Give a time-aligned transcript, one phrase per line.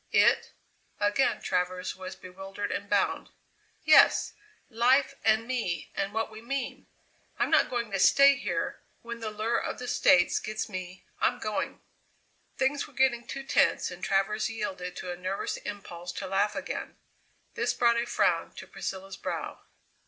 [0.13, 0.53] "It?"
[0.99, 3.29] Again Travers was bewildered and bound.
[3.83, 4.33] "Yes.
[4.67, 6.87] Life and me and what we mean.
[7.37, 11.37] I'm not going to stay here; when the lure of the States gets me I'm
[11.37, 11.81] going!"
[12.57, 16.97] Things were getting too tense, and Travers yielded to a nervous impulse to laugh again.
[17.53, 19.61] This brought a frown to Priscilla's brow.